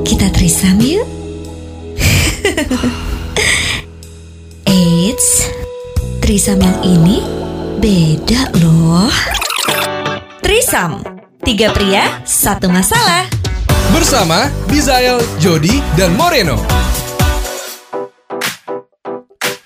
[0.00, 1.04] Kita trisam yuk.
[4.64, 5.44] Eits,
[6.24, 7.20] trisam yang ini
[7.84, 9.12] beda loh.
[10.40, 11.04] Trisam,
[11.44, 13.28] tiga pria, satu masalah.
[13.92, 16.56] Bersama Bizael, Jody, dan Moreno.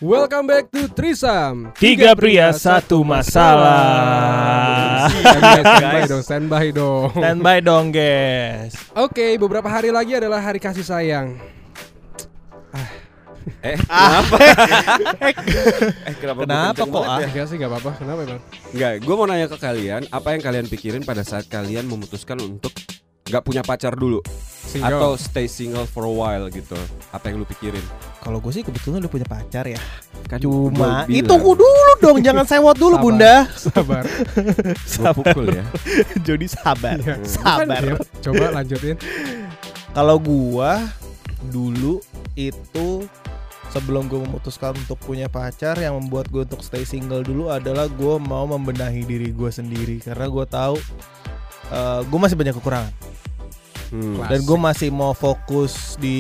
[0.03, 4.56] Welcome back to Trisam Tiga pria satu masalah.
[5.07, 8.73] Standby, standby dong, standby dong Standby dong guys.
[8.93, 11.39] Oke, beberapa hari lagi adalah hari kasih sayang
[13.63, 14.37] Eh, kenapa?
[15.23, 17.19] eh, kenapa, Kenapa kenceng kok, ah?
[17.19, 17.27] ya?
[17.31, 18.41] Enggak sih, gak apa-apa, kenapa emang?
[18.75, 22.75] Enggak, gue mau nanya ke kalian, apa yang kalian pikirin pada saat kalian memutuskan untuk
[23.27, 24.23] nggak punya pacar dulu
[24.67, 24.87] Single.
[24.93, 26.75] atau stay single for a while gitu?
[27.11, 27.83] Apa yang lu pikirin?
[28.19, 29.79] Kalau gue sih kebetulan udah punya pacar ya.
[30.27, 33.05] Kan Cuma itu ku dulu dong, jangan sewot dulu Sabar.
[33.05, 33.35] bunda.
[33.53, 34.05] Sabar
[34.93, 35.65] gua pukul ya.
[36.19, 37.15] Jadi sabar, Iya.
[37.23, 37.79] sabar.
[37.81, 38.99] Iya, Coba lanjutin
[39.93, 40.83] Kalau gua
[41.47, 42.03] dulu
[42.35, 43.07] itu
[43.69, 48.15] sebelum gue memutuskan untuk punya pacar yang membuat gue untuk stay single dulu adalah gue
[48.19, 50.77] mau membenahi diri gue sendiri karena gue tahu
[51.69, 52.95] eh gue masih banyak kekurangan
[53.87, 54.19] Hmm.
[54.19, 54.27] Klasik.
[54.27, 56.19] dan gue masih mau fokus di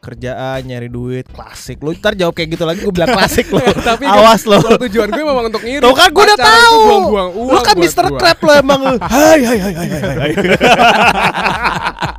[0.00, 4.08] kerjaan nyari duit klasik lu ntar jawab kayak gitu lagi gue bilang klasik lo Tapi
[4.08, 7.52] kan awas lo tujuan gue memang untuk ngirit Tuh kan gue udah tahu buang-buang uang
[7.52, 8.16] Lu kan gua.
[8.16, 8.80] Crab lo emang.
[9.12, 10.32] Hai hai hai hai hai hai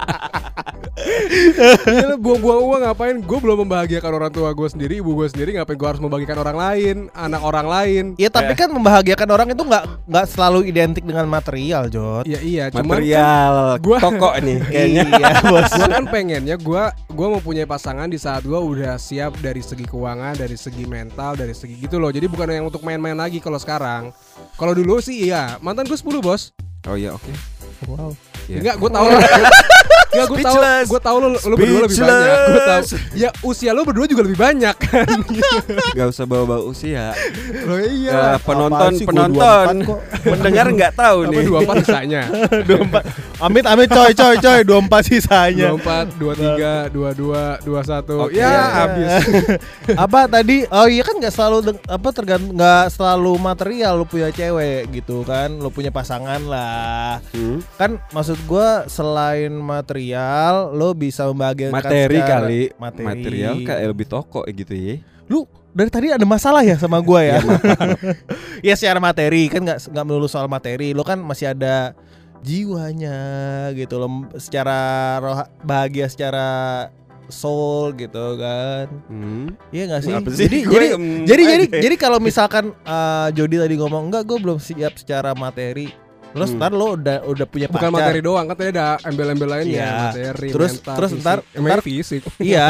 [1.86, 3.16] Iya lu buang-buang uang ngapain?
[3.22, 6.58] Gue belum membahagiakan orang tua gue sendiri Ibu gue sendiri Ngapain gue harus membagikan orang
[6.58, 8.04] lain Anak orang lain?
[8.18, 12.26] Ya tapi kan membahagiakan orang itu nggak nggak selalu identik dengan material Jot.
[12.26, 15.04] Iya iya Cuman Material gua- toko nih kayaknya.
[15.06, 15.70] Iya bos.
[15.70, 19.86] Gue kan pengennya gue gue mau punya pasangan di saat gue udah siap dari segi
[19.86, 22.10] keuangan dari segi mental dari segi gitu loh.
[22.10, 24.10] Jadi bukan yang untuk main-main lagi kalau sekarang.
[24.56, 25.60] Kalau dulu sih iya.
[25.62, 26.56] Mantan gue 10 bos.
[26.90, 27.32] Oh iya oke.
[27.86, 28.58] Wow Iya.
[28.62, 29.06] Enggak, gue tahu.
[29.06, 29.32] Enggak,
[30.28, 30.56] gue tahu.
[30.56, 30.86] Speechless.
[30.86, 32.38] Gue tahu lu, lu berdua lebih banyak.
[32.46, 32.84] Gue tahu.
[33.14, 35.08] Ya usia lu berdua juga lebih banyak kan.
[35.92, 37.12] Gak usah bawa-bawa usia.
[37.12, 38.20] Ya, iya.
[38.40, 40.00] penonton sih, penonton 24 kok.
[40.26, 41.44] mendengar nggak tahu Apa nih.
[41.44, 42.22] dua empat sisanya?
[43.36, 47.82] 24 Amit amit coy coy coy 24 sisanya Dua empat, dua tiga, dua dua, dua
[47.82, 48.14] satu.
[48.24, 48.36] Oke.
[48.36, 48.64] Ya Iya.
[48.72, 49.12] habis.
[50.06, 54.88] apa tadi oh iya kan nggak selalu apa tergantung nggak selalu material lu punya cewek
[54.92, 57.60] gitu kan lu punya pasangan lah Hmm.
[57.76, 63.06] kan maksud gua selain material lo bisa membagikan Materi secara- kali, materi.
[63.06, 64.96] material kayak lebih toko gitu ya.
[65.26, 67.40] lu dari tadi ada masalah ya sama gua ya
[68.62, 71.92] ya secara materi kan nggak nggak melulu soal materi lo kan masih ada
[72.40, 73.18] jiwanya
[73.74, 74.80] gitu loh secara
[75.18, 76.48] roh bahagia secara
[77.26, 79.50] soul gitu kan Hmm.
[79.70, 80.14] Iya gak sih?
[80.14, 80.46] Apa sih?
[80.46, 80.88] Jadi Gue, jadi
[81.26, 81.82] jadi jadi aja.
[81.82, 85.90] jadi kalau misalkan uh, Jody tadi ngomong enggak gue belum siap secara materi.
[86.36, 86.60] Terus Hmm.
[86.60, 87.96] ntar lo udah udah punya Bukan pacar.
[87.96, 89.72] materi doang, kan tadi ada embel-embel lainnya.
[89.72, 89.92] Iya.
[90.12, 91.24] Materi, Terus- mental, terus fisik.
[91.24, 92.22] ntar- ntar- fisik.
[92.44, 92.66] Iya.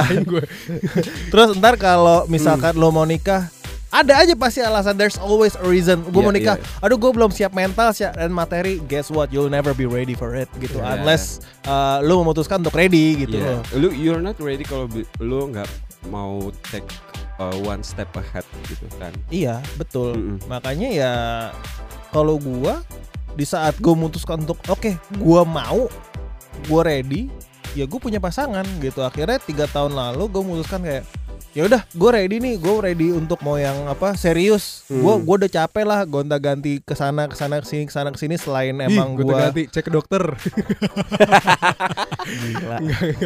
[1.31, 3.49] Terus ntar kalau misalkan lo mau nikah
[3.87, 6.83] ada aja pasti alasan there's always a reason gue Iya, mau nikah iya.
[6.83, 10.35] aduh gue belum siap mental siap dan materi guess what you'll never be ready for
[10.35, 10.99] it gitu Iya.
[10.99, 15.69] unless uh, lo memutuskan untuk ready gitu loh Lu you're not ready kalau lu nggak
[16.05, 16.83] mau take
[17.39, 19.15] uh, one step ahead gitu kan.
[19.31, 20.43] iya betul Mm-mm.
[20.45, 21.13] makanya ya
[22.11, 22.83] kalau gua
[23.35, 25.91] di saat gue memutuskan untuk oke gua mau
[26.66, 27.22] gue ready
[27.72, 31.03] ya gue punya pasangan gitu akhirnya tiga tahun lalu gue memutuskan kayak
[31.51, 35.00] ya udah gue ready nih gue ready untuk mau yang apa serius Hmm.
[35.00, 38.12] gue gue udah capek lah gonta ganti ke sana ke sana ke sini ke sana
[38.12, 40.23] ke sini selain emang gue gue ganti cek ke dokter.
[42.25, 42.78] gila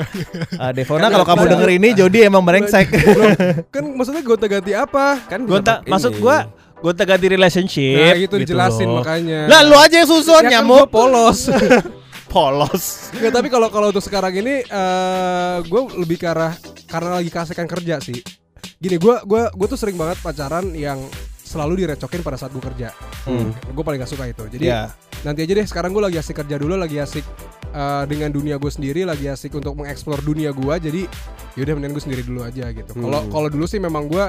[0.61, 2.89] Ah, Devona kalau kamu denger ini Jody emang brengsek
[3.73, 5.19] kan maksudnya gonta ganti apa?
[5.25, 6.21] Kan gonta maksud ini.
[6.79, 9.01] Gue ganti relationship Nah itu gitu dijelasin loh.
[9.01, 9.45] makanya.
[9.45, 11.39] lah lu aja yang susun Ya kan nyamuk gua polos.
[12.33, 16.53] polos Nggak, tapi kalau kalau untuk sekarang ini eh gue lebih ke arah
[16.85, 18.21] karena lagi kasihkan kerja sih.
[18.75, 21.03] Gini, gue gua gue tuh sering banget pacaran yang
[21.39, 22.93] selalu direcokin pada saat gue kerja.
[23.25, 23.51] Hmm.
[23.67, 24.45] Gue paling gak suka itu.
[24.47, 24.87] Jadi ya
[25.19, 25.65] nanti aja deh.
[25.65, 27.25] Sekarang gue lagi asik kerja dulu, lagi asik
[27.67, 30.73] eh, dengan dunia gue sendiri, lagi asik untuk mengeksplor dunia gue.
[30.79, 31.01] Jadi
[31.57, 32.93] yaudah mendingan gue sendiri dulu aja gitu.
[32.93, 33.29] Kalau Hmm.
[33.29, 34.25] kalau dulu sih memang gue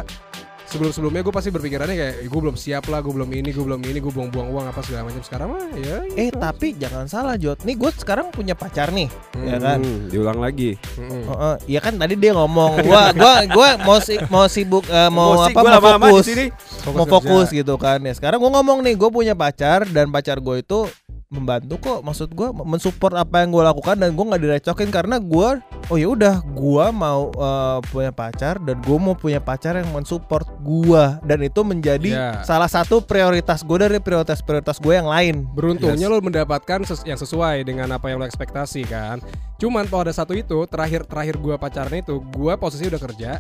[0.71, 3.83] sebelum sebelumnya gue pasti berpikirannya kayak gue belum siap lah, gue belum ini, gue belum
[3.83, 5.21] ini, gue buang-buang uang apa segala macam.
[5.21, 6.07] Sekarang mah ya.
[6.15, 6.39] Eh gitu.
[6.39, 10.79] tapi jangan salah Jot Nih gue sekarang punya pacar nih Ya kan Hmm, diulang lagi.
[10.95, 11.25] Mm-mm.
[11.27, 15.09] Oh, oh, Iya kan tadi dia ngomong Gua gua gua mau si, mau sibuk eh,
[15.09, 15.81] mau Emosi apa gua mau
[16.13, 16.47] fokus di sini.
[16.87, 17.13] Mau kerja.
[17.13, 20.87] fokus gitu kan ya Sekarang gue ngomong nih Gue punya pacar Dan pacar gue itu
[21.31, 25.63] membantu kok Maksud gue mensupport apa yang gue lakukan Dan gue nggak direcokin Karena gue
[25.91, 30.47] oh ya udah gua mau eh, punya pacar dan gua mau punya pacar yang mensupport
[30.63, 32.31] gua dan itu menjadi Ya.
[32.47, 37.67] salah satu prioritas gua dari prioritas-prioritas gue yang lain Beruntungnya lo mendapatkan ses- yang sesuai
[37.67, 39.19] dengan apa yang lo ekspektasi kan.
[39.59, 43.31] Cuman pada satu itu terakhir terakhir gua pacaran itu, gua posisi udah kerja,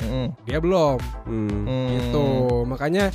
[0.00, 0.32] Mm-mm.
[0.48, 0.96] dia belum.
[1.28, 1.64] Hmm.
[1.66, 1.86] Hmm.
[1.92, 2.26] Gitu.
[2.64, 3.10] Makanya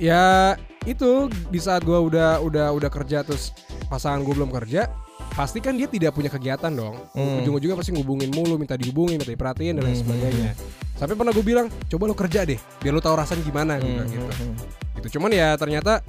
[0.00, 0.54] ya
[0.88, 3.52] itu di saat gua udah udah udah kerja terus
[3.92, 4.88] pasangan gua belum kerja,
[5.36, 6.96] pasti kan dia tidak punya kegiatan dong.
[7.12, 7.44] Hmm.
[7.44, 10.04] Ujung-ujungnya pasti ngubungin mulu, minta dihubungin, minta diperhatiin dan lain Hmm.
[10.08, 10.52] sebagainya.
[10.98, 14.10] Sampai pernah gue bilang, coba lo kerja deh, biar lo tahu rasanya gimana gue bilang
[14.10, 14.26] gitu.
[14.26, 14.56] Hmm.
[14.98, 15.08] Gitu.
[15.18, 16.02] Cuman ya ternyata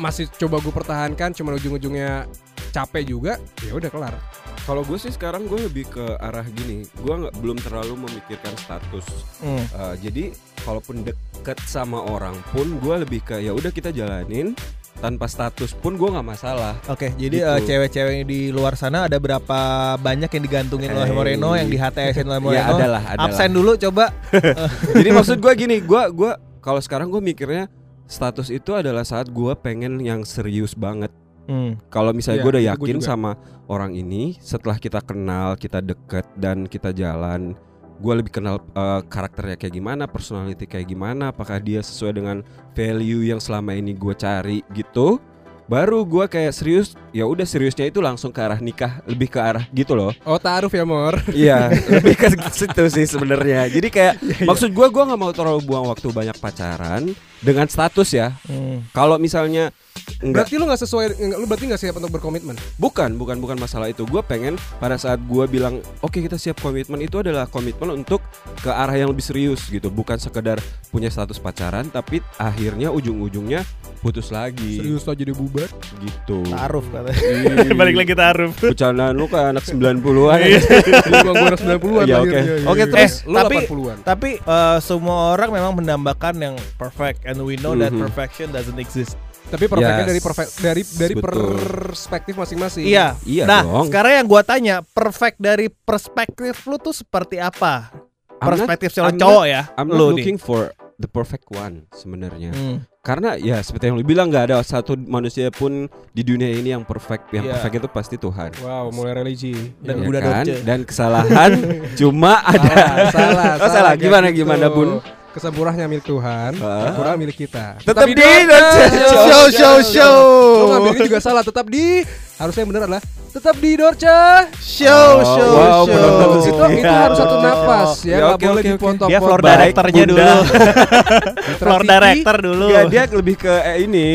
[0.00, 2.24] masih coba gue pertahankan, cuman ujung-ujungnya
[2.72, 4.16] capek juga, ya udah kelar.
[4.64, 9.04] Kalau gue sih sekarang gue lebih ke arah gini, gue nggak belum terlalu memikirkan status.
[9.44, 9.60] Hmm.
[9.76, 10.32] Uh, jadi
[10.64, 14.56] kalaupun deket sama orang pun gue lebih ke ya udah kita jalanin
[14.94, 16.78] tanpa status pun gue nggak masalah.
[16.86, 17.50] Oke, jadi Gitu.
[17.50, 19.58] eh, cewek-cewek di luar sana ada berapa
[19.96, 21.12] banyak yang digantungin oleh Hey.
[21.12, 22.62] Moreno, yang di HTS-in oleh Moreno?
[22.62, 23.26] Ya adalah, adalah.
[23.26, 24.14] Absen dulu coba.
[24.96, 27.66] Jadi maksud gue gini, gue gua kalau sekarang gue mikirnya
[28.06, 31.10] status itu adalah saat gue pengen yang serius banget.
[31.44, 31.76] Hmm.
[31.90, 36.64] Kalau misalnya Iya, gue udah yakin sama orang ini, setelah kita kenal, kita deket dan
[36.64, 37.52] kita jalan,
[37.98, 42.36] gue lebih kenal eh, karakternya kayak gimana, personality kayak gimana, apakah dia sesuai dengan
[42.74, 45.22] value yang selama ini gue cari gitu.
[45.64, 49.64] Baru gue kayak serius, ya udah seriusnya itu langsung ke arah nikah, lebih ke arah
[49.72, 50.12] gitu loh.
[50.28, 51.16] Oh taruh ya Mor.
[51.32, 53.72] Iya, lebih ke situ sih sebenarnya.
[53.72, 58.36] Jadi kayak maksud gue, gue nggak mau terlalu buang waktu banyak pacaran dengan status ya.
[58.44, 58.84] Hmm.
[58.84, 58.92] Iya.
[58.92, 59.72] Kalau misalnya
[60.20, 62.54] enggak Berarti lu nggak sesuai, lu berarti nggak siap untuk berkomitmen.
[62.76, 64.04] Bukan, bukan, bukan masalah itu.
[64.04, 68.20] Gue pengen pada saat gue bilang, oke kita siap komitmen itu adalah komitmen untuk
[68.58, 73.64] ke arah yang lebih serius gitu, bukan sekedar punya status pacaran, tapi akhirnya ujung-ujungnya
[73.98, 74.78] putus lagi.
[74.78, 75.70] Serius aja jadi bubar.
[75.98, 76.44] Gitu.
[76.44, 77.72] Taruh katanya.
[77.80, 78.52] Balik lagi taruh.
[78.52, 80.38] Bercandaan lu kayak anak 90-an.
[80.44, 82.20] Jadi gua gua anak 90-an Iya, lahirnya.
[82.20, 82.36] oke.
[82.36, 82.86] Iya, Oke, iya.
[82.86, 83.96] terus Eh, lu tapi- 80-an.
[84.04, 88.04] Tapi eh, semua orang memang mendambakan yang perfect and we know that Mhm.
[88.04, 89.16] perfection doesn't exist.
[89.54, 90.10] Tapi perfectnya Yes.
[90.10, 91.54] dari perfect dari dari Betul.
[91.54, 92.84] perspektif masing-masing.
[92.84, 93.06] Iya.
[93.22, 93.86] Iya nah, dong.
[93.86, 97.94] sekarang yang gua tanya, perfect dari perspektif lu tuh seperti apa?
[98.36, 99.62] I'm not- Perspektif seorang I'm not- cowok ya.
[99.72, 100.14] I'm lu not nih.
[100.20, 100.60] looking for
[100.94, 102.50] the perfect one sebenarnya.
[102.50, 102.82] Hmm.
[103.00, 106.82] Karena ya seperti yang lu bilang nggak ada satu manusia pun di dunia ini yang
[106.82, 107.28] perfect.
[107.30, 107.52] Yang Iya.
[107.52, 108.50] perfect itu pasti Tuhan.
[108.58, 109.52] Wow, mulai religi.
[109.78, 110.08] Dan Iya.
[110.10, 110.44] Ya kan?
[110.64, 111.50] Dan kesalahan
[111.94, 112.72] cuma ada.
[113.12, 113.92] salah, salah, Oh, salah.
[113.94, 114.42] Gimana, gitu.
[114.42, 115.04] gimana, Bun?
[115.34, 116.54] Kesempurnanya milik Tuhan,
[116.94, 117.74] kurang milik kita.
[117.82, 118.14] Tetap di.
[118.14, 118.86] Dorce.
[119.02, 120.18] Show, show, show.
[120.54, 124.14] Lo ngambil ini juga salah, tetap di harusnya yang benar adalah tetap di Dorce.
[124.54, 125.90] Show, Oh, show, wow, show.
[125.90, 128.70] penonton Itu itu harus satu napas ya, Ya, nggak oke, boleh oke.
[128.72, 129.08] dipotong.
[129.10, 130.22] Dia floor directornya dulu.
[131.60, 132.66] Floor director dulu.
[132.70, 134.08] Enggak, dia lebih ke eh, ini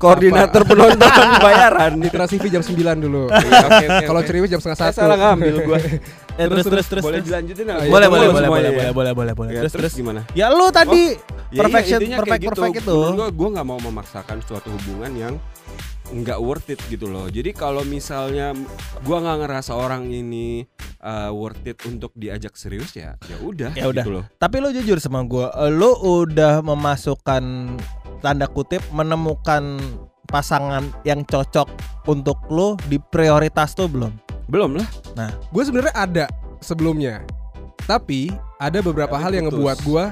[0.00, 1.92] koordinator penonton bayaran.
[2.00, 3.28] Mitra TV jam 9 dulu.
[3.28, 4.20] Iya, oke, oke, Kalau.
[4.24, 4.96] Ceriwis jam setengah satu.
[4.96, 5.78] salah ngambil gua.
[6.40, 7.84] Eh, terus, terus, terus, boleh dilanjutin nggak?
[7.84, 8.72] Iya, Boleh, itu boleh, boleh, boleh, ya?
[8.72, 9.50] boleh, boleh, boleh, boleh.
[9.52, 9.92] Ya, Terus, terus.
[9.92, 10.24] gimana?
[10.32, 11.12] Ya lu tadi
[11.52, 12.60] Ya, perfection, intinya kayak perfect, gitu.
[12.64, 12.96] perfect itu.
[12.96, 15.34] Menurut gua, gua nggak mau memaksakan suatu hubungan yang
[16.10, 17.28] nggak worth it gitu loh.
[17.28, 18.56] Jadi kalau misalnya
[19.04, 20.64] gua nggak ngerasa orang ini
[20.98, 23.76] uh, worth it untuk diajak serius ya, ya udah.
[23.76, 24.00] Ya udah.
[24.00, 24.24] Gitu loh.
[24.34, 27.76] Tapi lu jujur sama gua, eh, lu udah memasukkan
[28.20, 29.80] tanda kutip menemukan
[30.28, 31.66] pasangan yang cocok
[32.06, 34.12] untuk lu di prioritas tuh belum?
[34.46, 34.88] Belum lah.
[35.50, 36.24] Gue sebenarnya ada
[36.58, 37.22] sebelumnya,
[37.84, 39.56] tapi ada beberapa Tapi hal yang putus.
[39.58, 40.04] ngebuat gue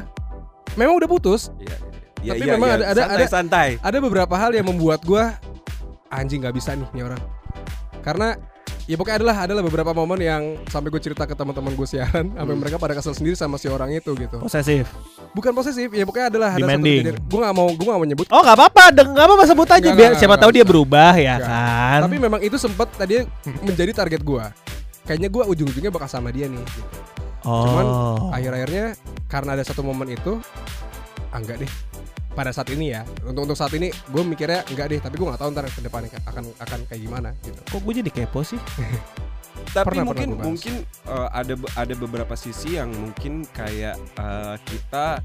[0.74, 1.50] memang udah putus.
[1.58, 1.76] Iya,
[2.22, 2.32] iya.
[2.34, 2.76] Tapi Iya, memang iya.
[2.76, 3.68] ada- ada- santai, ada- santai.
[3.78, 5.24] Ada beberapa hal yang membuat gue
[6.08, 7.20] anjing nggak bisa nih nih orang.
[8.00, 8.38] Karena
[8.86, 12.54] ya pokoknya adalah adalah beberapa momen yang sampai gue cerita ke teman-teman gue siaran, sampai
[12.54, 12.62] Hmm.
[12.62, 14.38] mereka pada kesel sendiri sama si orang itu gitu.
[14.38, 14.88] Posesif.
[15.38, 16.98] Bukan posesif, ya pokoknya adalah ada satu Demanding.
[16.98, 17.30] kejadian.
[17.30, 18.26] Gue nggak mau gue nggak mau nyebut.
[18.34, 22.10] Oh nggak apa-apa, nggak apa-apa sebut aja biar siapa tahu dia berubah ya kan.
[22.10, 23.22] Tapi memang itu sempat tadi
[23.62, 24.44] menjadi target gue.
[25.06, 26.58] Kayaknya gue ujung-ujungnya bakal sama dia nih.
[26.58, 26.82] Gitu.
[27.46, 27.62] oh.
[27.70, 27.86] Cuman
[28.34, 28.98] akhir-akhirnya
[29.30, 30.42] karena ada satu momen itu,
[31.30, 31.70] ah, enggak deh.
[32.34, 34.98] Pada saat ini ya, untuk untuk saat ini gue mikirnya enggak deh.
[34.98, 37.62] Tapi gue nggak tahu ntar ke depannya akan akan kayak gimana gitu.
[37.62, 38.58] kok gue jadi kepo sih?
[39.68, 40.74] Tapi Pernah, mungkin pernah mungkin
[41.06, 45.20] uh, ada ada beberapa sisi yang mungkin kayak uh, kita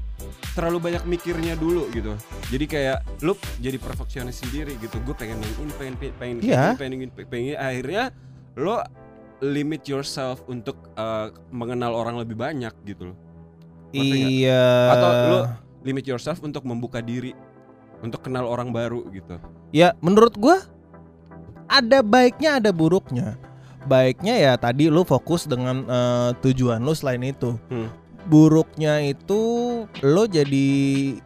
[0.52, 2.12] terlalu banyak mikirnya dulu gitu.
[2.52, 5.00] Jadi kayak lu jadi perfeksionis sendiri gitu.
[5.00, 5.40] Gue pengen
[5.78, 6.76] pengen pengen pengen Iya.
[6.76, 7.56] ini, pengen ini, pengen ini.
[7.56, 8.04] Akhirnya
[8.60, 8.84] lo
[9.42, 13.18] limit yourself untuk uh, mengenal orang lebih banyak gitu loh.
[13.94, 14.28] Nggak?
[14.28, 14.66] Iya.
[14.92, 15.38] Atau lu
[15.84, 17.32] limit yourself untuk membuka diri
[18.04, 19.40] untuk kenal orang baru gitu.
[19.72, 20.60] Ya menurut gua
[21.64, 23.40] ada baiknya ada buruknya.
[23.84, 27.56] Baiknya ya tadi lu fokus dengan eh, tujuan lu selain itu.
[27.68, 27.88] Hmm.
[28.24, 29.40] Buruknya itu
[30.00, 30.68] lo jadi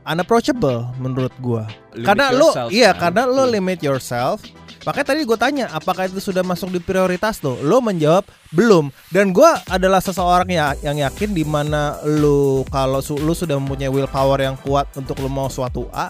[0.03, 1.71] unapproachable menurut gua.
[1.95, 3.15] Limit karena lo iya kan?
[3.15, 3.55] karena lo Hmm.
[3.55, 4.43] limit yourself
[4.79, 7.61] Makanya tadi gue tanya, apakah itu sudah masuk di prioritas lo?
[7.61, 8.88] Lo menjawab belum.
[9.11, 13.91] Dan gue adalah seseorang ya yang yakin di mana lo kalau su- lo sudah mempunyai
[13.91, 16.09] willpower yang kuat untuk lo mau suatu A,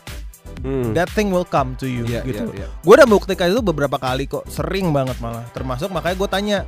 [0.60, 0.90] Hmm.
[0.92, 2.50] that thing will come to you Iya, gitu.
[2.50, 2.68] iya, iya.
[2.80, 5.46] Gue udah buktikan itu beberapa kali kok, sering banget malah.
[5.50, 6.58] Termasuk makanya gue tanya,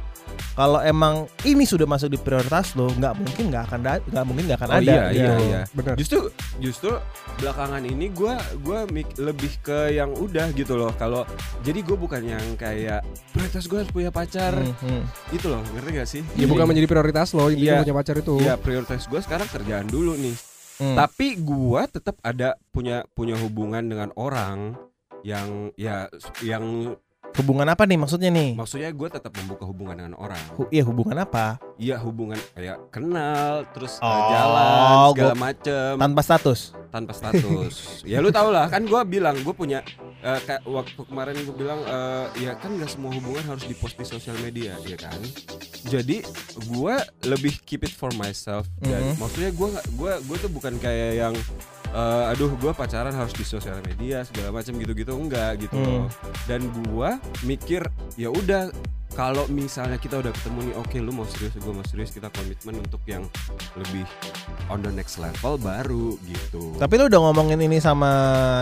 [0.52, 4.58] kalau emang ini sudah masuk di prioritas lo, nggak mungkin nggak akan nggak mungkin nggak
[4.58, 4.84] akan Oh ada.
[4.84, 5.20] iya, gitu.
[5.20, 5.60] iya, iya.
[5.70, 5.94] Benar.
[5.96, 6.18] Justru
[6.58, 6.90] justru
[7.36, 10.92] belakangan ini gua gua mik- lebih ke yang udah gitu loh.
[10.94, 11.26] Kalau
[11.60, 15.02] jadi gue bukan yang kayak prioritas gue harus punya pacar Hmm, hmm.
[15.30, 15.62] gitu loh.
[15.66, 16.22] Ngerti gak sih?
[16.34, 17.82] Ya bukan menjadi prioritas lo, intinya Iya.
[17.82, 18.34] punya pacar itu.
[18.38, 20.34] Iya prioritas gue sekarang kerjaan dulu nih.
[20.80, 20.96] Hmm.
[20.96, 24.74] Tapi gua tetap ada punya punya hubungan dengan orang
[25.20, 26.08] yang ya
[26.40, 26.96] yang
[27.30, 28.58] Hubungan apa nih maksudnya nih?
[28.58, 30.42] maksudnya gue tetap membuka hubungan dengan orang.
[30.50, 31.62] Hu- Iya hubungan apa?
[31.76, 34.74] Iya hubungan kayak kenal terus uh, Oh, jalan
[35.14, 36.60] segala gua- macem Tanpa status.
[36.90, 38.02] tanpa status.
[38.02, 39.78] ya lu tau lah kan gue bilang gue punya
[40.20, 44.04] eh, kayak waktu kemarin gue bilang eh, ya kan nggak semua hubungan harus dipost di
[44.04, 45.20] sosial media ya kan.
[45.82, 46.20] Jadi
[46.66, 49.14] gue lebih keep it for myself dan Mhm.
[49.16, 51.34] maksudnya gue gue gue tuh bukan kayak yang
[51.90, 55.86] eh, aduh gue pacaran harus di sosial media segala macam gitu-gitu enggak gitu Hmm.
[56.04, 56.06] loh.
[56.44, 57.10] Dan gue
[57.42, 57.82] mikir
[58.14, 58.70] ya udah
[59.14, 62.78] kalau misalnya kita udah ketemu nih oke lu mau serius gue mau serius kita komitmen
[62.78, 63.26] untuk yang
[63.74, 64.06] lebih
[64.70, 66.78] on the next level baru gitu.
[66.78, 68.10] Tapi lu udah ngomongin ini sama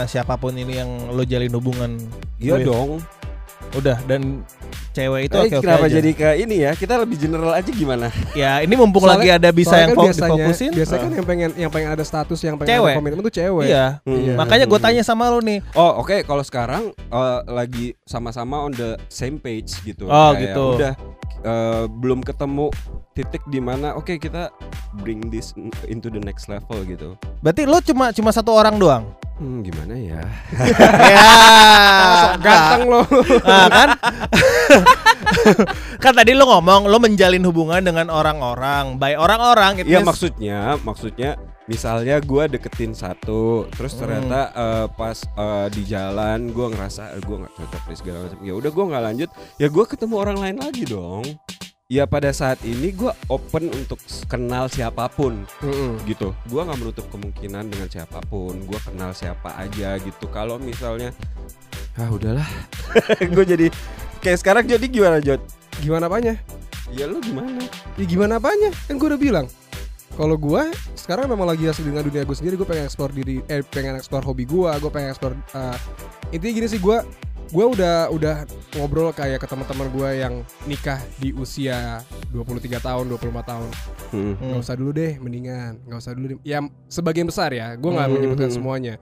[0.09, 2.01] siapa pun ini yang lo jalin hubungan.
[2.41, 2.67] Iya with?
[2.69, 2.91] dong.
[3.77, 4.41] Udah dan
[4.99, 5.95] cewek itu Eh, oke oke kenapa aja.
[5.97, 6.73] jadi ke ini ya?
[6.75, 8.07] Kita lebih general aja gimana?
[8.35, 10.71] Ya ini mumpung Soalnya- lagi ada bisa yang kan biasanya, difokusin.
[10.73, 11.17] biasanya kan Heeh.
[11.17, 12.91] yang pengen yang pengen ada status, yang pengen Cewek.
[12.91, 13.67] ada komitmen itu cewek.
[13.67, 13.87] Iya.
[14.03, 14.35] Iya.
[14.35, 15.63] Makanya gue tanya sama lu nih.
[15.73, 20.05] Oh oke kalau sekarang eh, lagi sama-sama on the same page gitu.
[20.05, 20.65] Oh, Kayak gitu.
[20.75, 20.93] Udah
[21.39, 22.67] eh, belum ketemu
[23.19, 24.55] titik di mana oke kita
[24.97, 25.51] bring this
[25.85, 27.19] into the next level gitu.
[27.43, 29.05] Berarti lu cuma cuma satu orang doang.
[29.39, 30.23] Hmm, gimana ya?
[31.15, 31.27] ya.
[32.15, 33.01] Sok ganteng lo.
[33.43, 33.89] Nah, kan?
[36.03, 40.59] kan tadi lu ngomong lu menjalin hubungan dengan orang-orang, by orang-orang it Iya means- maksudnya,
[40.83, 41.31] maksudnya
[41.67, 44.01] misalnya gua deketin satu, terus Hmm.
[44.01, 48.39] ternyata eh, pas eh, di jalan gua ngerasa eh, gua nggak cocok nih segala macam.
[48.43, 51.23] Ya udah gua nggak lanjut, ya gua ketemu orang lain lagi dong.
[51.89, 53.97] Ya pada saat ini gua open untuk
[54.29, 55.97] kenal siapa pun Mm-mm.
[56.05, 56.37] gitu.
[56.53, 58.61] Gua nggak menutup kemungkinan dengan siapa pun.
[58.69, 60.29] Gua kenal siapa aja gitu.
[60.29, 61.17] Kalau misalnya,
[61.97, 62.45] ah udahlah,
[63.33, 63.67] gue jadi
[64.21, 65.41] kayak sekarang jadi gimana Jod?
[65.81, 66.37] Gimana apanya?
[66.93, 67.57] Ya lu gimana?
[67.97, 68.69] Ya gimana apanya?
[68.85, 69.47] Kan gue udah bilang.
[70.13, 72.61] Kalau gue sekarang memang lagi asli dengan dunia gue sendiri.
[72.61, 74.69] Gue pengen eksplor diri, eh pengen eksplor hobi gue.
[74.77, 75.33] Gue pengen eksplor.
[75.57, 75.77] eh,
[76.37, 77.01] intinya gini sih gue,
[77.49, 78.37] gue udah udah
[78.77, 83.71] ngobrol kayak ke teman-teman gue yang nikah di usia 23 tahun, 24 tahun.
[84.13, 84.35] Hmm.
[84.37, 85.81] Nggak usah dulu deh, mendingan.
[85.85, 86.39] Nggak usak dulu deh.
[86.45, 87.73] Ya sebagian besar ya.
[87.75, 88.15] Gue nggak Hmm.
[88.15, 88.95] menyebutkan semuanya.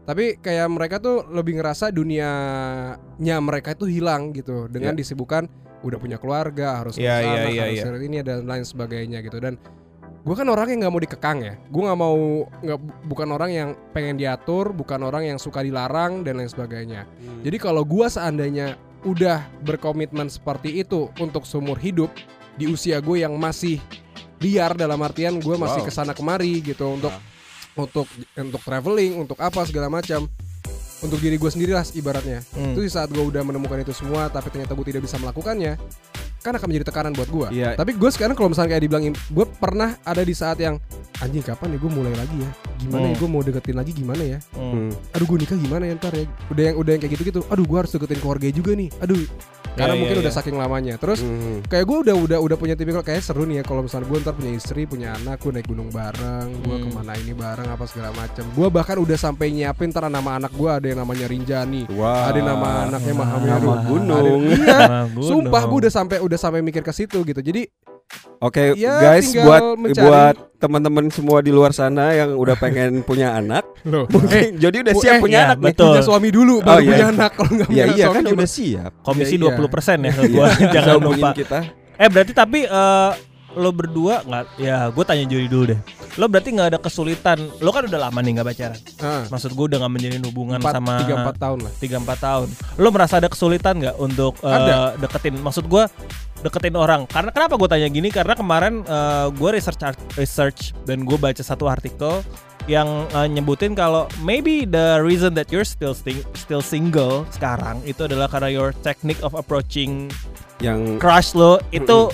[0.00, 4.98] Tapi kayak mereka tuh lebih ngerasa dunianya mereka itu hilang gitu dengan Ya.
[4.98, 5.46] disibukkan
[5.80, 9.18] udah punya keluarga harus Ya, ngurus ya, anak, ya, harus ngurus ini dan lain sebagainya
[9.24, 9.54] gitu dan
[10.20, 12.16] gue kan orangnya nggak mau dikekang ya gue nggak mau
[12.54, 17.40] nggak bukan orang yang pengen diatur bukan orang yang suka dilarang dan lain sebagainya Hmm.
[17.40, 22.12] jadi kalau gue seandainya udah berkomitmen seperti itu untuk seumur hidup
[22.52, 23.80] di usia gue yang masih
[24.38, 25.88] liar dalam artian gue masih Wow.
[25.88, 27.12] ke sana kemari gitu untuk
[27.72, 30.28] untuk untuk traveling untuk apa segala macam
[31.00, 32.76] untuk diri gue sendiri lah ibaratnya Hmm.
[32.76, 35.80] itu di saat gue udah menemukan itu semua tapi ternyata gue tidak bisa melakukannya
[36.40, 37.70] kan akan menjadi tekanan buat gue Iya.
[37.74, 40.80] tapi gue sekarang kalau misalnya kayak dibilangin gue pernah ada di saat yang
[41.18, 43.18] anjing kapan ya gue mulai lagi ya gimana ya Hmm.
[43.18, 44.38] gue mau deketin lagi gimana ya.
[44.52, 44.88] Hmm.
[45.10, 47.62] aduh gue nikah gimana ya ntar ya udah yang udah yang kayak gitu gitu aduh
[47.62, 49.20] gue harus deketin keluarga juga nih aduh
[49.72, 50.36] karena Ya, mungkin ya, udah ya.
[50.36, 51.62] saking lamanya terus Hmm.
[51.64, 54.34] kayak gue udah udah udah punya tipikal kayak seru nih ya kalau misalnya gue ntar
[54.34, 56.84] punya istri punya anak gue naik gunung bareng gue Hmm.
[56.84, 60.52] ke mana ini bareng apa segala macam gue bahkan udah sampai nyiapin ntar nama anak
[60.52, 62.28] gue ada yang namanya Rinjani Wah.
[62.28, 64.40] ada nama anaknya Nama Mahameru gunung.
[64.42, 65.22] Ada- iya gunung.
[65.24, 67.70] sumpah gue udah sampai udah sampai mikir ke situ gitu jadi
[68.38, 70.00] Oke, Ya, guys, buat mencari.
[70.00, 74.94] buat teman-teman semua di luar sana yang udah pengen punya anak, loh mungkin jadi udah
[74.94, 75.66] siap eh, punya iya, anak nih.
[75.70, 75.88] betul.
[75.90, 76.88] punya suami dulu Oh, baru iya.
[76.90, 78.92] punya anak kalau nggak Iya punya iya suami kan udah siap.
[79.00, 79.56] komisi Iya, iya.
[79.56, 81.28] 20% ya Iya, gua jangan lupa.
[81.32, 81.58] kita.
[81.94, 83.10] Eh berarti tapi eh,
[83.50, 85.80] lo berdua nggak ya gue tanya Jody dulu deh.
[86.14, 87.38] Lo berarti nggak ada kesulitan.
[87.58, 88.78] Lo kan udah lama nih nggak pacaran.
[88.98, 92.18] Ah, Maksud gue udah nggak menjalin hubungan empat- sama tiga empat tahun lah 3 4
[92.20, 92.48] tahun.
[92.76, 94.94] Lo merasa ada kesulitan nggak untuk eh, Ada.
[94.96, 95.34] deketin?
[95.36, 95.84] Maksud gue
[96.40, 97.04] deketin orang.
[97.04, 98.08] Karena kenapa gue tanya gini?
[98.08, 98.86] Karena kemarin
[99.30, 99.82] gue research
[100.14, 102.22] research dan gue baca satu artikel
[102.64, 108.04] yang eh, nyebutin kalau maybe the reason that you're still sting- still single sekarang itu
[108.04, 110.06] adalah karena your technique of approaching
[110.60, 112.12] Yang crush lo itu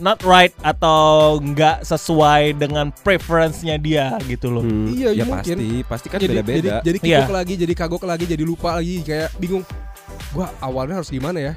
[0.00, 4.60] not right atau nggak sesuai dengan preference-nya dia gitu loh.
[4.60, 5.56] Hmm, Iya, ya mungkin.
[5.56, 6.76] pasti, pasti kan jadi jadi beda-beda.
[6.80, 7.18] jadi Iya.
[7.20, 9.64] kikuk lagi jadi kagok lagi jadi lupa lagi kayak bingung
[10.30, 11.54] gue awalnya harus gimana ya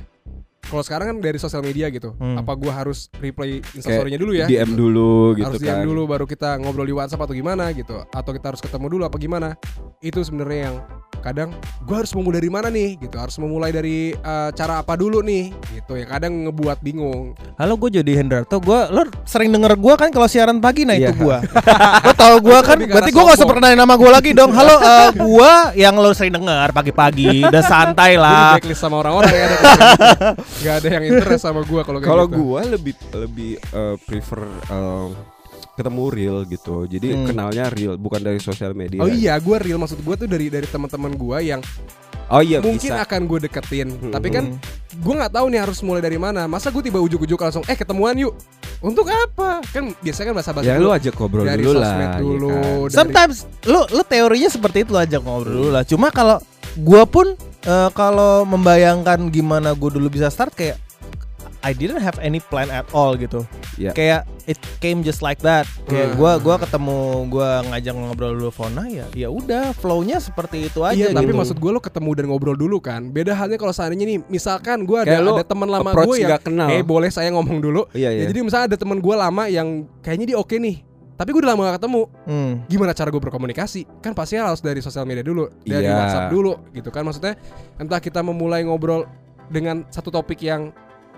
[0.63, 2.33] kalau sekarang kan dari sosial media gitu Hmm.
[2.35, 5.77] apa gue harus replay instastorynya dulu ya DM dulu gitu harus kan.
[5.77, 9.03] DM dulu baru kita ngobrol di WhatsApp atau gimana gitu atau kita harus ketemu dulu
[9.03, 9.53] apa gimana
[9.99, 10.75] itu sebenarnya yang
[11.23, 13.15] kadang gue harus memulai dari mana nih gitu.
[13.15, 15.95] Harus memulai dari eh, cara apa dulu nih gitu.
[15.95, 17.31] Ya kadang ngebuat bingung.
[17.55, 18.59] Halo gue jadi Hendarto.
[18.59, 20.83] Gue Lo sering denger gue kan kalau siaran pagi?
[20.83, 21.15] Nah itu Iya.
[21.15, 21.37] gue
[22.05, 22.75] Lo tau gue kan?
[22.77, 24.51] Berarti gue gak usah perkenalin nama gue lagi dong.
[24.57, 27.47] Halo eh, gue yang lo sering denger pagi-pagi.
[27.47, 28.59] Udah santai Gue lah.
[28.59, 29.57] blacklist sama orang-orang ya ada
[30.61, 32.35] nggak ada yang interest sama gue kalau kayak Kalau gitu.
[32.35, 35.07] gua lebih lebih eh, prefer eh,
[35.73, 36.85] ketemu real gitu.
[36.85, 37.25] Jadi Hmm.
[37.25, 38.99] kenalnya real bukan dari sosial media.
[38.99, 41.61] Oh iya, gue real maksud gue tuh dari dari teman-teman gue yang
[42.25, 43.03] Oh iya mungkin bisa.
[43.03, 43.89] akan gue deketin.
[43.91, 44.09] Hmm.
[44.09, 44.43] Tapi kan
[44.91, 46.45] gue nggak tahu nih harus mulai dari mana.
[46.45, 48.33] Masa gue tiba ujuk-ujuk langsung eh ketemuan yuk.
[48.79, 49.63] Untuk apa?
[49.65, 52.19] Kan biasanya kan bahasa basi Ya lu aja ngobrol dari dulu sosmed lah.
[52.19, 52.47] dulu.
[52.47, 52.63] ya kan?
[52.63, 56.43] dari- Sometimes Lo lo teorinya seperti itu aja ngobrol dulu lah Cuma kalau
[56.75, 57.27] gue pun
[57.61, 60.82] eh, Kalau membayangkan gimana gue dulu bisa start Kayak
[61.63, 63.89] I didn't have any plan at all gitu Ya.
[63.89, 66.19] Kayak it came just like that Kayak Hmm.
[66.19, 70.93] gue gua ketemu Gue ngajak ngobrol dulu Fona ya ya udah Flownya seperti itu aja
[70.93, 71.39] Iya, tapi gitu.
[71.39, 73.09] maksud gue lo ketemu dan ngobrol dulu kan.
[73.09, 76.69] Beda halnya kalau seandainya nih, misalkan gue ada ada teman lama gue yang, kenal.
[76.69, 77.87] eh boleh saya ngomong dulu.
[77.91, 78.21] Iya iya.
[78.21, 79.67] Ya, jadi misalnya ada teman gue lama yang
[79.99, 82.01] kayaknya dia oke nih, tapi gue udah lama gak ketemu.
[82.23, 82.53] Hmm.
[82.67, 83.81] Gimana cara gue berkomunikasi?
[83.99, 85.95] Kan pasti harus dari sosial media dulu, dari Iya.
[85.95, 87.01] WhatsApp dulu, gitu kan?
[87.01, 87.33] Maksudnya
[87.75, 89.09] entah kita memulai ngobrol
[89.47, 90.69] dengan satu topik yang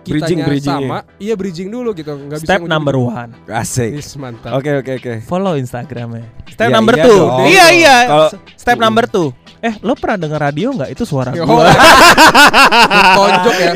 [0.05, 2.13] Bridging, bridging sama, iya bridging dulu gitu.
[2.13, 3.97] Nggak bisa Step number one Asik.
[3.97, 4.53] Is mantap.
[4.53, 5.13] Oh, Oke oke oke.
[5.24, 7.45] Follow Instagramnya Step Iya, number iya two dong.
[7.45, 10.89] Iya iya Kalau- Step number two Eh lo pernah denger radio nggak?
[10.89, 11.65] Itu suara Oh, gue
[13.17, 13.71] tonjok ya.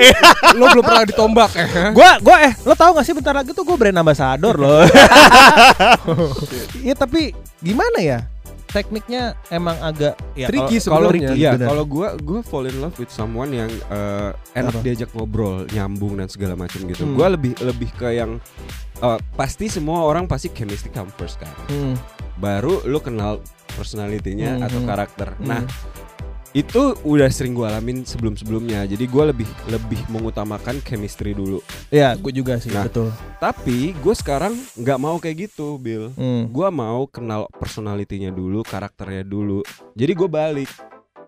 [0.53, 1.65] Lo belum pernah ditombak ya.
[1.89, 4.85] Gua gua eh lo tau gak sih bentar lagi tuh gue brand ambassador loh.
[6.79, 8.19] Iya tapi gimana ya?
[8.69, 11.29] Tekniknya emang agak ya Tricky kalau- sebenarnya.
[11.33, 14.85] Iya, kalau gua gua fall in love with someone yang eh, enak Apa?
[14.85, 17.01] diajak ngobrol, nyambung dan segala macam gitu.
[17.01, 17.17] Hmm.
[17.17, 18.37] Gua lebih lebih ke yang
[18.99, 21.49] eh, pasti semua orang pasti chemistry come first kan.
[21.65, 21.97] Hmm,
[22.37, 23.41] Baru lu kenal
[23.73, 24.87] personalitinya Hmm, atau hmm.
[24.87, 25.29] karakter.
[25.33, 25.43] hmm.
[25.43, 25.61] Nah,
[26.49, 28.89] itu udah sering gua alamin sebelum-sebelumnya.
[28.89, 31.61] Jadi gua lebih lebih mengutamakan chemistry dulu.
[31.89, 32.85] ya gue juga sih Nah.
[32.85, 33.13] betul.
[33.37, 36.09] Tapi gue sekarang nggak mau kayak gitu, Bill.
[36.13, 36.49] Hmm.
[36.49, 39.61] Gua mau kenal personalitinya dulu, karakternya dulu.
[39.93, 40.69] Jadi gue balik.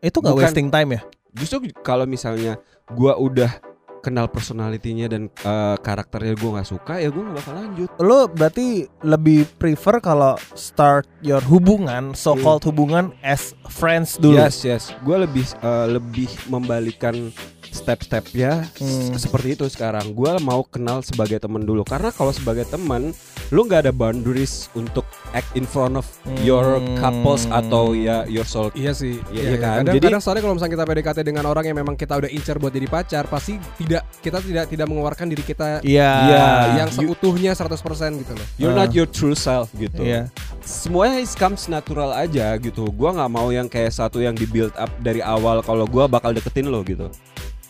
[0.02, 1.02] Itu gak Bukan- wasting time ya?
[1.32, 2.58] Justru kalau misalnya
[2.90, 3.62] gua udah
[4.02, 7.90] kenal personalitinya dan eh, karakternya gua nggak suka, ya gua nggak bakal lanjut.
[8.02, 14.42] Lo berarti lebih prefer kalau start your hubungan, so called hubungan as friends dulu.
[14.42, 14.84] Yes, yes.
[15.06, 17.32] Gua lebih eh, lebih membalikan
[17.72, 19.16] step-stepnya Hmm.
[19.16, 20.12] seperti itu sekarang.
[20.12, 23.16] Gua mau kenal sebagai teman dulu karena kalau sebagai teman,
[23.50, 26.04] lu nggak ada boundaries untuk act in front of
[26.42, 26.96] your Hmm.
[26.96, 28.70] couples atau ya your soul.
[28.72, 29.20] Iya sih.
[29.32, 29.76] Iya, iya kan?
[29.82, 32.56] Kadang, Jadi- kadang soalnya kalau misalnya kita PDKT dengan orang yang memang kita udah incer
[32.56, 36.12] buat jadi pacar, pasti tidak kita tidak tidak mengeluarkan diri kita Iya.
[36.28, 36.48] Iya.
[36.78, 38.48] yang seutuhnya 100% gitu loh.
[38.56, 38.84] You're Ah.
[38.84, 40.04] not your true self gitu.
[40.04, 40.28] Iya.
[40.62, 42.86] semuanya is comes natural aja gitu.
[42.92, 46.30] Gua nggak mau yang kayak satu yang di build up dari awal kalau gua bakal
[46.30, 47.10] deketin lo gitu.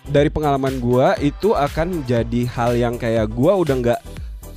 [0.07, 4.01] Dari pengalaman gua itu akan jadi hal yang kayak gua udah nggak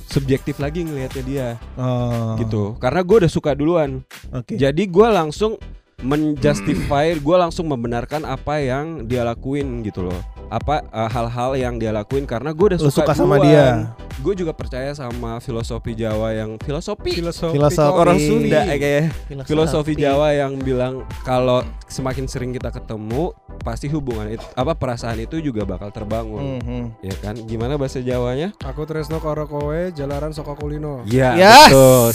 [0.05, 2.37] subjektif lagi ngelihatnya dia Oh.
[2.39, 2.63] gitu.
[2.79, 4.01] Karena gua udah suka duluan.
[4.31, 4.57] Oke.
[4.57, 5.57] Jadi gua langsung
[6.01, 10.19] menjustify, gua langsung membenarkan apa yang dia lakuin gitu loh.
[10.47, 13.49] Apa eh, hal-hal yang dia lakuin karena gue udah Lu suka, suka sama duluan.
[13.49, 13.67] dia.
[14.15, 17.11] Gue juga percaya sama filosofi Jawa yang filosofi?
[17.13, 17.91] Filosofi, Filosofi.
[17.93, 19.03] orang Sunda eh, kayak
[19.43, 19.93] filosofi.
[19.93, 25.63] Jawa yang bilang kalau semakin sering kita ketemu pasti hubungan itu apa perasaan itu juga
[25.63, 26.61] bakal terbangun.
[26.61, 26.81] Mhm.
[27.01, 27.35] ya kan?
[27.41, 28.53] Gimana bahasa Jawanya?
[28.61, 31.01] Aku Tresno karo kowe jalaran soko kulino.
[31.03, 31.69] ya Yes.
[31.69, 32.05] betul.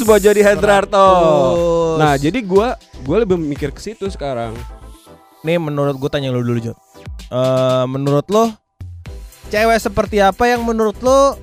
[0.00, 1.08] 100 buat Jody Hendrarto
[1.92, 4.54] nah jadi gua gua lebih mikir ke situ sekarang.
[5.40, 6.76] Nih menurut gue tanya lu dulu Jod
[7.30, 8.50] Eh, Menurut lo
[9.50, 11.38] Cewek seperti apa yang menurut lo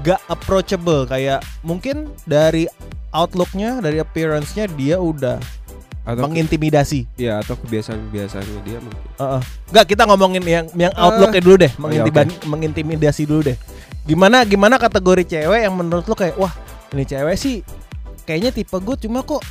[0.00, 1.04] Gak approachable?
[1.04, 2.64] Kayak mungkin dari
[3.10, 5.36] Outlooknya Dari appearance-nya Dia udah
[6.06, 7.18] atau mengintimidasi.
[7.18, 9.02] Ya atau kebiasaan-kebiasaannya dia mungkin.
[9.18, 9.40] Heeh.
[9.74, 13.58] Gak kita ngomongin yang yang outlooknya dulu deh Mengintiba- Mengintimidasi dulu deh.
[14.06, 16.54] Gimana gimana kategori cewek yang menurut lo kayak Wah
[16.94, 17.66] ini cewek sih
[18.22, 19.42] Kayaknya tipe gue cuma kok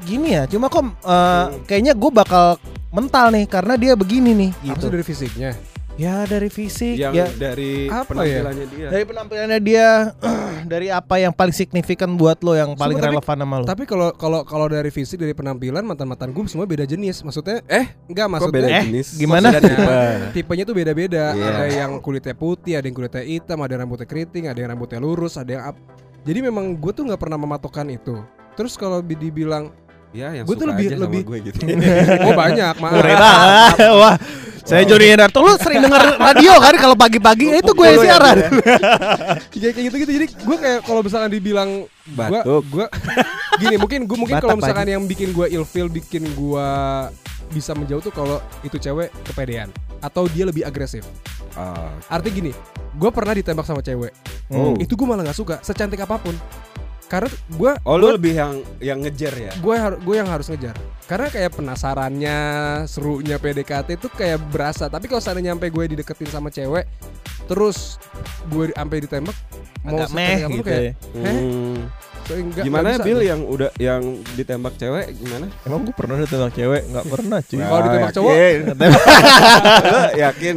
[0.00, 2.46] Gini ya Cuma kok eh, Kayaknya gue bakal
[2.90, 5.52] mental nih Karena dia begini nih Apa gitu sih dari fisiknya?
[5.98, 9.86] Ya dari fisik yang ya dari Apa penampilannya dia dari penampilannya dia
[10.72, 13.64] dari apa yang paling signifikan buat lo yang paling Sumpah, tapi- relevan sama lo.
[13.68, 17.20] Tapi kalau kalau kalau dari fisik dari penampilan mantan-mantan gue semua beda jenis.
[17.20, 19.52] Maksudnya eh enggak maksudnya beda Eh, jenis gimana?
[19.52, 19.98] Maksudnya tipe.
[20.40, 21.24] tipenya tuh beda-beda.
[21.30, 21.44] Iya.
[21.50, 24.98] Ada yang kulitnya putih, ada yang kulitnya hitam, ada yang rambutnya keriting, ada yang rambutnya
[24.98, 25.76] lurus, ada yang up.
[26.24, 28.24] Jadi memang gue tuh nggak pernah mematokkan itu.
[28.56, 29.68] Terus kalau bi- dibilang
[30.10, 31.58] ya yang Gua tuh suka lebih- aja sama lebih- gue gitu
[32.26, 32.94] oh banyak, maaf.
[32.96, 33.90] Banget.
[33.94, 34.16] Wah,
[34.60, 38.36] Saya Joni Hendarto lu sering denger radio kan kalau pagi-pagi itu gue ya, siaran.
[38.38, 38.48] ya.
[39.50, 42.62] kayak kayak gitu gitu jadi gue kayak kalau misalkan dibilang gue Batuk.
[42.68, 42.86] gue
[43.62, 46.68] gini mungkin gue mungkin kalau misalkan yang bikin gue ilfeel bikin gue
[47.50, 51.02] bisa menjauh tuh kalau itu cewek kepedean atau dia lebih agresif
[51.52, 52.52] Ah, artinya gini
[52.92, 54.14] gue pernah ditembak sama cewek
[54.50, 54.74] Oh.
[54.76, 56.34] itu gue malah nggak suka secantik apa pun
[57.10, 59.52] karena gue Oh lu lebih yang yang ngejar ya?
[59.58, 62.38] gue gue yang harus ngejar karena kayak penasarannya
[62.86, 66.86] serunya PDKT itu kayak berasa tapi kalau seandainya nyampe gue dideketin sama cewek
[67.50, 67.98] terus
[68.46, 69.34] gue sampai ditembak
[69.80, 70.92] Agak secantik meh gitu kayak, ya.
[71.18, 71.34] Heh?
[71.34, 71.78] Hmm.
[72.22, 74.02] so, enggak- Gimana enggak bisa Bill yang udah yang
[74.36, 75.46] ditembak cewek gimana?
[75.64, 76.82] Emang gue pernah ditembak cewek?
[76.84, 77.58] Enggak pernah cuy.
[77.58, 78.14] Kalau ditembak yakin.
[78.14, 78.32] cowok?
[79.90, 80.56] Lu yakin?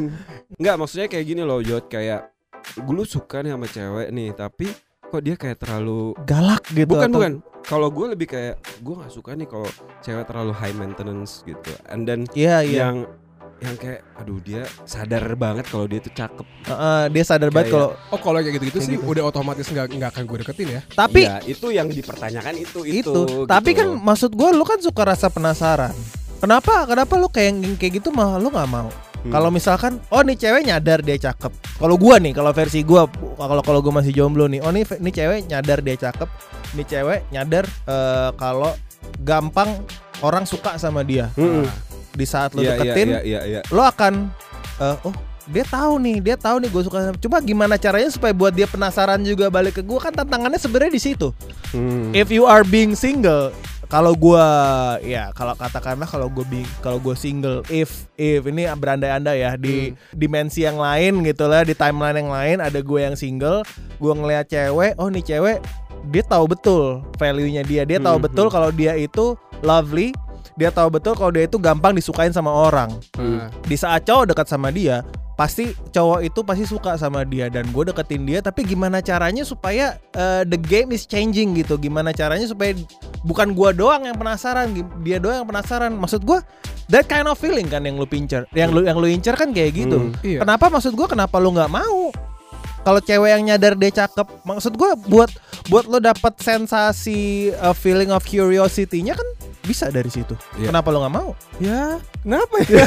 [0.53, 2.29] Enggak, maksudnya kayak gini loh, Jod, kayak
[2.75, 4.67] gue lu suka nih sama cewek nih, tapi
[5.13, 7.33] kok dia kayak terlalu Galak gitu bukan atau- bukan.
[7.63, 9.69] Kalau gue lebih kayak gue nggak suka nih kalau
[10.01, 11.69] cewek terlalu high maintenance gitu.
[11.85, 12.79] And then Iya iya.
[12.83, 13.05] yang
[13.61, 16.43] yang kayak aduh dia sadar banget kalau dia tuh cakep.
[16.65, 19.07] Heeh, dia sadar banget Kayak- kalau oh kalau kayak gitu gitu Kayak sih gitu.
[19.07, 23.07] udah otomatis nggak nggak akan gue deketin ya tapi Iya, itu yang dipertanyakan itu itu.
[23.07, 25.95] itu, tapi gitu kan maksud gue lu kan suka rasa penasaran.
[26.37, 26.83] Kenapa?
[26.83, 28.91] Kenapa lu kayak yang kayak gitu mah lu nggak mau?
[29.23, 29.31] Hmm.
[29.31, 31.51] Kalau misalkan oh nih cewek nyadar dia cakep.
[31.79, 33.07] Kalau gua nih, kalau versi gua
[33.39, 36.29] kalau kalau gua masih jomblo nih, oh nih nih cewek nyadar dia cakep.
[36.75, 38.75] Nih cewek nyadar eh, kalau
[39.23, 39.79] gampang
[40.19, 41.31] orang suka sama dia.
[41.39, 41.63] Hmm.
[41.63, 41.75] Nah,
[42.13, 43.61] di saat lu Iya, iya, deketin, iya, iya, iya.
[43.71, 44.29] lo akan
[44.83, 47.11] eh, oh dia tahu nih, dia tahu nih gue suka.
[47.19, 51.01] Cuma gimana caranya supaya buat dia penasaran juga balik ke gua kan tantangannya sebenarnya di
[51.03, 51.35] situ.
[51.71, 52.11] Hmm.
[52.15, 53.51] If you are being single,
[53.93, 54.47] kalau gua
[55.05, 59.93] ya kalau katakanlah kalau gue bing kalau gue single, if if ini berandai-andai ya di
[60.17, 63.61] dimensi yang lain gitu lah, di timeline yang lain ada gue yang single,
[64.01, 65.61] gue ngeliat cewek, oh nih cewek
[66.09, 68.55] dia tahu betul value-nya dia, dia tahu Hmm, betul hmm.
[68.57, 70.09] kalau dia itu lovely,
[70.57, 72.89] dia tahu betul kalau dia itu gampang disukain sama orang.
[73.15, 77.65] Nah, Di saat cowok dekat sama dia, pasti cowok itu pasti suka sama dia dan
[77.73, 81.77] gue deketin dia tapi gimana caranya supaya uh, the game is changing gitu?
[81.81, 82.77] Gimana caranya supaya
[83.25, 85.91] bukan gua doang yang penasaran dia doang yang penasaran?
[85.97, 86.45] Maksud gua
[86.91, 89.73] that kind of feeling kan yang lu pincer yang lu yang lu incer kan kayak
[89.73, 90.11] gitu.
[90.11, 90.13] Hmm.
[90.21, 90.39] iya.
[90.45, 92.13] Kenapa maksud gua kenapa lu nggak mau
[92.83, 95.31] kalau cewek yang nyadar dia cakep maksud gua buat
[95.67, 99.27] buat lo dapet sensasi uh, feeling of curiosity-nya kan
[99.63, 100.69] bisa dari situ Iya.
[100.69, 102.67] kenapa lo nggak mau ya kenapa ya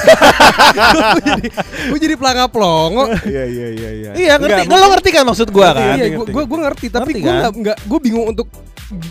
[1.17, 1.49] gue jadi
[1.89, 4.11] gue jadi pelangap pelongo Iya iya iya iya.
[4.13, 6.87] iya ngerti Enggak, lo ngerti kan maksud gua Ngerti, kan iya gue gue gue ngerti
[6.93, 7.37] tapi gue kan?
[7.41, 8.47] nggak nggak gue bingung untuk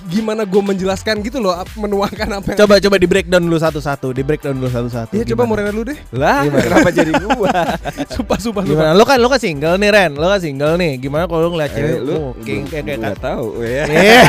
[0.08, 4.24] gimana gue menjelaskan gitu loh menuangkan apa yang coba coba di breakdown dulu satu-satu di
[4.24, 5.50] breakdown dulu satu-satu Iya coba Gimana?
[5.52, 7.52] mau Rena dulu deh Lah, kenapa jadi gua?
[8.16, 8.92] Sumpah sumpah sumpah Gimana?
[8.96, 10.96] Lu kan lu kan single nih Ren, lu kan single nih.
[10.98, 13.84] Gimana kalau lu ngeliat Eh, cewek lu oh, king kayak kayak nggak tahu ya.
[13.84, 14.22] Iya.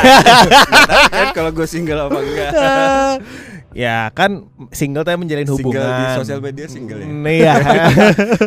[1.15, 2.51] kan kalau gue single apa enggak?
[3.87, 4.31] ya kan
[4.73, 5.79] single tapi menjalin hubungan.
[5.79, 7.07] Single di sosial media single ya.
[7.07, 7.53] Mm, Iya.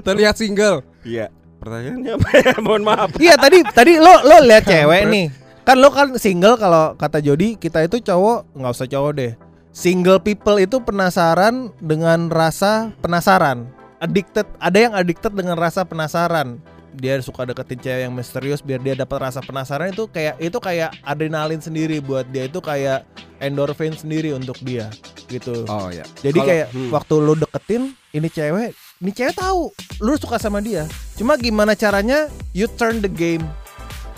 [0.04, 1.32] terlihat single Iya.
[1.60, 2.54] Pertanyaannya apa ya?
[2.60, 3.10] Mohon maaf.
[3.16, 5.26] Iya tadi tadi lo lo lihat cewek nih.
[5.70, 9.38] Kan lo kan single kalau kata Jody kita itu cowok nggak usah cowok deh.
[9.70, 13.70] Single people itu penasaran dengan rasa penasaran.
[14.02, 16.58] Addicted, ada yang addicted dengan rasa penasaran.
[16.98, 20.90] Dia suka deketin cewek yang misterius biar dia dapat rasa penasaran itu kayak itu kayak
[21.06, 23.06] adrenalin sendiri buat dia itu kayak
[23.38, 24.90] endorphin sendiri untuk dia
[25.30, 25.70] gitu.
[25.70, 26.02] Oh ya.
[26.26, 26.90] Jadi Kalau- kayak hmm.
[26.90, 28.74] waktu lu deketin ini cewek,
[29.06, 29.70] ini cewek tahu
[30.02, 30.90] lu suka sama dia.
[31.14, 32.26] Cuma gimana caranya
[32.58, 33.46] you turn the game.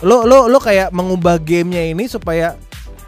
[0.02, 2.58] Lo lo lo kayak mengubah gamenya ini supaya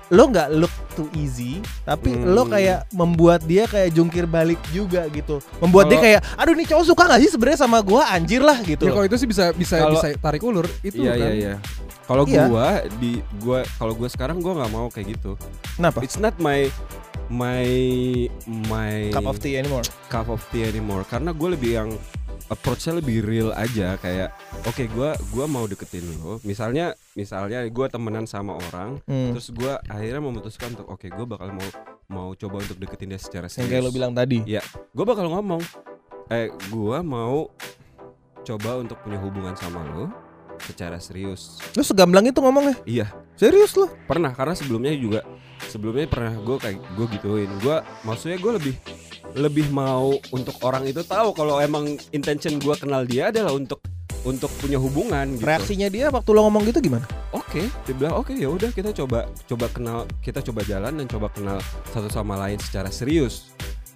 [0.08, 2.30] lo nggak look too easy, tapi Hmm.
[2.30, 5.42] lo kayak membuat dia kayak jungkir balik juga gitu.
[5.58, 8.62] Membuat dia Kalau- kayak aduh nih cowok suka gak sih sebenarnya sama gua anjir lah
[8.62, 8.86] gitu.
[8.86, 11.54] ya kalau itu sih bisa bisa Kalau- bisa tarik ulur itu Iya kan iya iya.
[12.04, 12.46] Kalau Iya.
[12.46, 12.68] gua
[13.02, 15.34] di gua kalau gua sekarang gua nggak mau kayak gitu.
[15.74, 15.98] Kenapa?
[16.06, 16.70] It's not my
[17.28, 17.66] my
[18.70, 19.88] my Cup of tea anymore.
[20.08, 21.90] cup of tea anymore karena gue lebih yang
[22.54, 24.30] approach-nya lebih real aja kayak
[24.64, 29.34] oke gua gua mau deketin lo misalnya misalnya gua temenan sama orang Hmm.
[29.34, 31.70] terus gua akhirnya memutuskan untuk oke gua bakal mau
[32.06, 34.38] mau coba untuk deketin dia secara Yang serius kayak lo bilang tadi.
[34.70, 35.62] gue bakal ngomong
[36.30, 37.50] eh gua mau
[38.40, 40.12] coba untuk punya hubungan sama lo
[40.60, 42.78] secara serius Lu segamblang itu ngomongnya.
[42.86, 43.90] iya Serius lo?
[44.06, 45.26] pernah karena sebelumnya juga
[45.64, 48.76] sebelumnya pernah gue kayak gue gituin gue maksudnya gue lebih
[49.34, 53.82] lebih mau untuk orang itu tahu kalau emang intention gue kenal dia adalah untuk
[54.24, 55.44] untuk punya hubungan gitu.
[55.44, 57.04] Reaksinya dia waktu lo ngomong gitu gimana?
[57.36, 61.28] Oke, dia bilang oke ya udah kita coba coba kenal kita coba jalan dan coba
[61.32, 61.60] kenal
[61.92, 63.52] satu sama lain secara serius.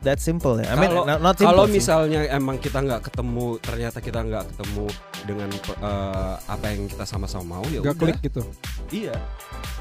[0.08, 0.72] That simple ya.
[0.72, 1.74] I mean, Kalau- not, simple Kalau sih.
[1.76, 4.86] misalnya emang kita nggak ketemu, ternyata kita nggak ketemu
[5.28, 8.00] dengan eh, apa yang kita sama-sama mau ya Gak udah.
[8.00, 8.42] klik gitu
[8.88, 9.16] Iya.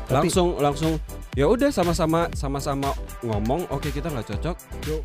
[0.07, 0.93] Tapi- langsung langsung
[1.35, 4.57] ya udah sama-sama sama-sama ngomong oke kita nggak cocok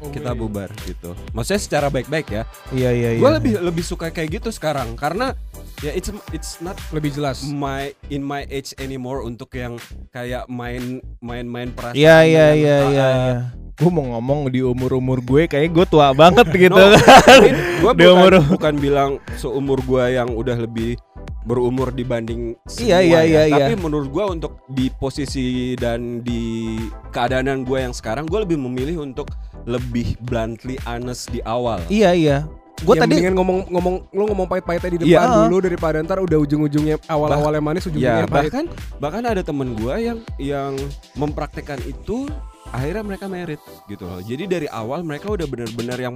[0.10, 3.20] kita bubar gitu maksudnya secara baik-baik ya Iya iya iya.
[3.20, 5.34] gue lebih lebih suka kayak gitu sekarang karena
[5.82, 7.42] ya it's it's not lebih jelas.
[7.44, 12.86] my in my age anymore untuk yang kayak main main-main perasaan Iya iya iya uh,
[12.88, 13.10] iya.
[13.82, 13.84] Iya.
[13.84, 16.72] Gue mau ngomong di umur umur gue kayak gue tua banget gitu.
[16.72, 17.02] No, gue
[17.98, 21.02] Di bukan, umur- bukan bilang seumur gue yang udah lebih
[21.42, 23.22] berumur dibanding Iya, semua iya, ya.
[23.26, 23.66] iya, iya.
[23.66, 26.78] Tapi menurut gue untuk di posisi dan di
[27.10, 29.26] keadaan gue yang sekarang, gue lebih memilih untuk
[29.64, 31.82] lebih bluntly honest di awal.
[31.88, 32.46] iya iya.
[32.80, 35.38] Gue Ya, tadi mendingan ngomong ngomong lu ngomong pahit-pahitnya di depan Iya.
[35.40, 38.50] dulu daripada ntar udah ujung-ujungnya awal-awalnya manis Ya ujung-ujungnya pahit.
[38.50, 38.66] bahkan
[38.98, 40.74] bahkan ada temen gue yang yang
[41.14, 42.26] mempraktekkan itu
[42.72, 44.20] akhirnya mereka merit gitu loh.
[44.20, 46.16] Jadi dari awal mereka udah benar-benar yang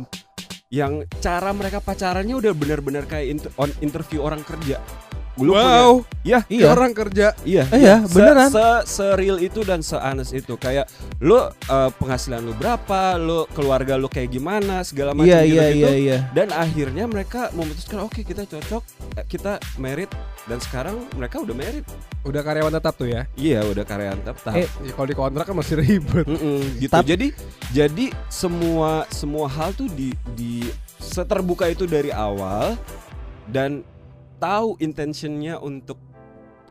[0.67, 4.81] yang cara mereka pacarannya udah benar-benar kayak inter- on interview orang kerja.
[5.35, 6.71] Lu Wow, punya- ya iya.
[6.71, 7.35] orang kerja.
[7.43, 8.47] Iya, Eh, iya, Se- beneran.
[8.47, 10.87] Se, se-real itu dan se-honest itu kayak
[11.19, 15.67] lu eh, penghasilan lu berapa, lu keluarga lu kayak gimana, segala macam Iya gitu, iya
[15.69, 16.17] iya iya.
[16.31, 20.07] Dan akhirnya mereka memutuskan oke kita cocok, eh, kita merit
[20.45, 21.85] dan sekarang mereka udah merit.
[22.21, 23.25] Udah karyawan tetap tuh ya.
[23.33, 24.53] Iya, udah karyawan tetap.
[24.53, 26.25] Eh, Ya, kalau di kontrak kan masih ribet.
[26.25, 26.93] Mm-mm, gitu.
[26.93, 27.33] Tap- Jadi
[27.69, 32.77] jadi semua semua hal tuh di di seterbuka itu dari awal
[33.45, 33.81] dan
[34.35, 35.97] tahu intentionnya untuk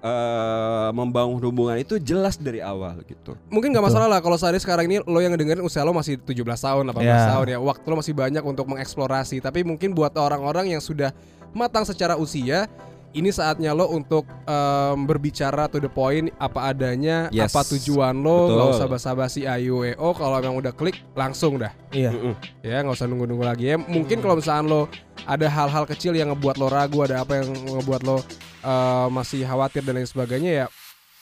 [0.01, 3.35] eh, membangun hubungan itu jelas dari awal gitu.
[3.49, 6.37] Mungkin nggak masalah lah kalau saat sekarang ini lo yang dengerin usia lo masih 17
[6.61, 7.27] tahun, 18 Ya.
[7.33, 7.59] tahun ya.
[7.59, 9.41] Waktu lo masih banyak untuk mengeksplorasi.
[9.41, 11.11] Tapi mungkin buat orang-orang yang sudah
[11.51, 12.69] matang secara usia,
[13.15, 17.55] ini saatnya lo untuk em, berbicara to the point apa adanya, Yes.
[17.55, 18.77] apa tujuan lo, nggak Betul.
[18.77, 20.09] usah basa-basi AYUEO.
[20.13, 21.71] Kalau emang udah klik langsung dah.
[21.95, 22.11] Iya.
[22.11, 22.35] Mm-mm.
[22.61, 23.79] Ya nggak usah nunggu-nunggu lagi ya.
[23.79, 24.81] Mungkin kalau misalnya lo
[25.25, 28.19] ada hal-hal kecil yang ngebuat lo ragu, ada apa yang ngebuat lo
[28.67, 30.67] eh, masih khawatir dan lain sebagainya ya.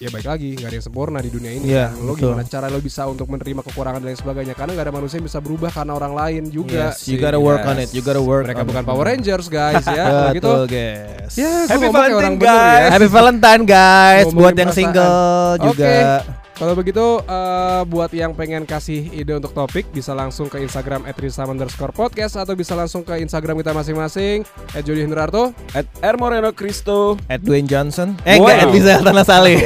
[0.00, 1.64] Ya baik lagi, nggak ada yang sempurna di dunia ini.
[1.68, 2.02] Iya, kan.
[2.02, 2.34] lo betul.
[2.34, 4.54] gimana cara lo bisa untuk menerima kekurangan dan lain sebagainya?
[4.58, 6.90] Karena nggak ada manusia yang bisa berubah karena orang lain juga.
[6.90, 7.92] Yes, you gotta work on it.
[7.94, 8.50] You gotta work.
[8.50, 8.88] Mereka on bukan it.
[8.88, 10.06] Power Rangers guys ya.
[10.36, 10.48] Gitu.
[10.48, 11.32] Betul guys.
[11.38, 12.50] Ya, gua Happy Valentine, bener ya.
[12.50, 12.90] guys.
[12.90, 16.41] Happy Valentine guys buat yang single juga.
[16.62, 21.10] Kalau begitu eh, buat yang pengen kasih ide untuk topik bisa langsung ke Instagram
[21.50, 24.46] underscore podcast atau bisa langsung ke Instagram kita masing-masing
[24.86, 27.18] Jody Hendrarto At R Moreno Cristo.
[27.26, 28.14] At Dwayne Johnson.
[28.22, 28.46] Eh Wow.
[28.46, 29.58] enggak, at Lisa Tanah Saleh.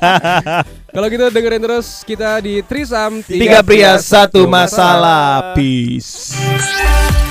[0.94, 5.56] Kalau gitu dengerin terus kita di Trisam Tiga pria satu masalah.
[5.56, 6.36] Peace.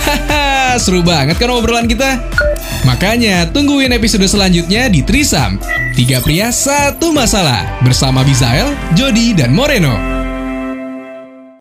[0.02, 2.18] Haha, seru banget kan obrolan kita?
[2.90, 5.62] Makanya tungguin episode selanjutnya di Trisam.
[5.94, 10.19] Tiga pria satu masalah bersama Bizael, Jody, dan Moreno.